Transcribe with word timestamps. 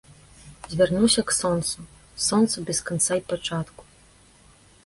Звярнуся 0.69 1.21
к 1.31 1.35
сонцу, 1.39 1.79
сонцу 2.29 2.57
без 2.71 2.79
канца 2.91 3.07
й 3.07 3.21
пачатку. 3.35 3.81